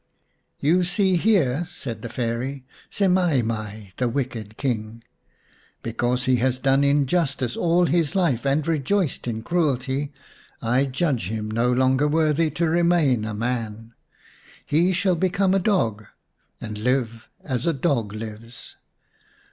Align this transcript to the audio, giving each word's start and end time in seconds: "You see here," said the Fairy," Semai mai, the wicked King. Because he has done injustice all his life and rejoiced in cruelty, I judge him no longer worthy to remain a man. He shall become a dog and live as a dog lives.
"You 0.59 0.83
see 0.83 1.15
here," 1.15 1.63
said 1.69 2.01
the 2.01 2.09
Fairy," 2.09 2.65
Semai 2.91 3.43
mai, 3.45 3.93
the 3.97 4.09
wicked 4.09 4.57
King. 4.57 5.03
Because 5.83 6.25
he 6.25 6.37
has 6.37 6.57
done 6.57 6.83
injustice 6.83 7.55
all 7.55 7.85
his 7.85 8.15
life 8.15 8.43
and 8.43 8.67
rejoiced 8.67 9.27
in 9.27 9.43
cruelty, 9.43 10.11
I 10.59 10.85
judge 10.85 11.27
him 11.27 11.51
no 11.51 11.71
longer 11.71 12.07
worthy 12.07 12.49
to 12.49 12.67
remain 12.67 13.25
a 13.25 13.35
man. 13.35 13.93
He 14.65 14.91
shall 14.91 15.13
become 15.15 15.53
a 15.53 15.59
dog 15.59 16.07
and 16.59 16.79
live 16.79 17.29
as 17.43 17.67
a 17.67 17.71
dog 17.73 18.11
lives. 18.11 18.77